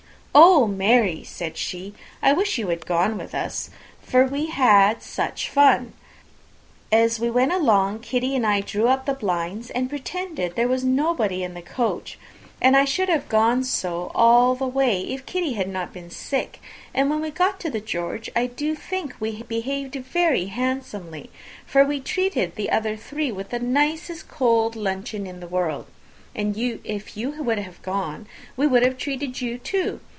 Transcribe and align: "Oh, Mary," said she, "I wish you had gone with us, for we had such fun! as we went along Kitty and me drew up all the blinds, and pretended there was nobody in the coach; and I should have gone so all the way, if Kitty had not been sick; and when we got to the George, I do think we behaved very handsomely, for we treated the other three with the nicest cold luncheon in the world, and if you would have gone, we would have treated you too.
"Oh, 0.33 0.65
Mary," 0.65 1.25
said 1.25 1.57
she, 1.57 1.93
"I 2.21 2.31
wish 2.31 2.57
you 2.57 2.69
had 2.69 2.85
gone 2.85 3.17
with 3.17 3.35
us, 3.35 3.69
for 4.01 4.23
we 4.25 4.45
had 4.45 5.03
such 5.03 5.49
fun! 5.49 5.91
as 6.89 7.19
we 7.19 7.29
went 7.29 7.51
along 7.51 7.99
Kitty 7.99 8.33
and 8.37 8.45
me 8.47 8.61
drew 8.61 8.87
up 8.87 8.99
all 8.99 9.13
the 9.13 9.19
blinds, 9.19 9.69
and 9.71 9.89
pretended 9.89 10.55
there 10.55 10.69
was 10.69 10.85
nobody 10.85 11.43
in 11.43 11.53
the 11.53 11.61
coach; 11.61 12.17
and 12.61 12.77
I 12.77 12.85
should 12.85 13.09
have 13.09 13.27
gone 13.27 13.65
so 13.65 14.09
all 14.15 14.55
the 14.55 14.65
way, 14.67 15.01
if 15.01 15.25
Kitty 15.25 15.53
had 15.53 15.67
not 15.67 15.91
been 15.91 16.09
sick; 16.09 16.61
and 16.93 17.09
when 17.09 17.19
we 17.19 17.29
got 17.29 17.59
to 17.59 17.69
the 17.69 17.81
George, 17.81 18.29
I 18.33 18.45
do 18.45 18.73
think 18.73 19.15
we 19.19 19.43
behaved 19.43 19.95
very 19.95 20.45
handsomely, 20.45 21.29
for 21.65 21.83
we 21.83 21.99
treated 21.99 22.55
the 22.55 22.69
other 22.71 22.95
three 22.95 23.33
with 23.33 23.49
the 23.49 23.59
nicest 23.59 24.29
cold 24.29 24.77
luncheon 24.77 25.27
in 25.27 25.41
the 25.41 25.47
world, 25.47 25.87
and 26.33 26.55
if 26.57 27.17
you 27.17 27.31
would 27.43 27.59
have 27.59 27.81
gone, 27.81 28.27
we 28.55 28.65
would 28.65 28.83
have 28.83 28.97
treated 28.97 29.41
you 29.41 29.57
too. 29.57 29.99